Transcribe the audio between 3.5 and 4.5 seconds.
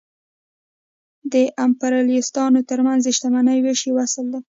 وېش یو اصل دی